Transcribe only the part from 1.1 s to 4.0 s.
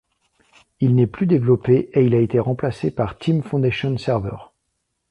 développé et il a été remplacé par Team Foundation